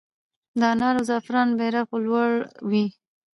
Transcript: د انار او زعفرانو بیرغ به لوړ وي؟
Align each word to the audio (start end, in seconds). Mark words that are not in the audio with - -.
د 0.59 0.61
انار 0.71 0.95
او 0.99 1.05
زعفرانو 1.09 1.57
بیرغ 1.59 1.85
به 1.91 1.97
لوړ 2.05 2.31
وي؟ 2.69 2.85